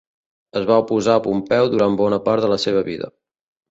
Es 0.61 0.65
va 0.69 0.77
oposar 0.85 1.19
a 1.19 1.23
Pompeu 1.27 1.71
durant 1.77 2.01
bona 2.03 2.23
part 2.29 2.47
de 2.49 2.55
la 2.57 2.63
seva 2.69 2.87
vida. 2.93 3.17